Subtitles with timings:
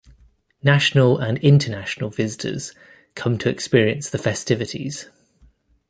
[0.63, 2.73] National and international visitors
[3.13, 5.11] come to experience the festivities.